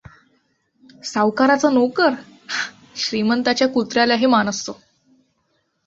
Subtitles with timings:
[1.03, 2.13] सावकाराचा नोकर!
[2.95, 4.79] श्रीमंताच्या कुत्र्यालाही मान असतो.